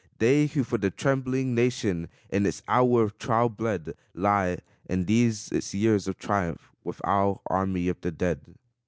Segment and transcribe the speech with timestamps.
[0.17, 4.57] They who for the trembling Nation in its hour of trial bled, Lie,
[4.89, 8.41] in these its years of triumph, with our Army of the Dead.